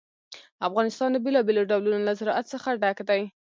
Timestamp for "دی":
3.09-3.21